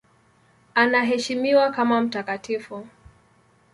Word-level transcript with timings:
Anaheshimiwa 0.75 1.71
kama 1.71 2.01
mtakatifu. 2.01 2.85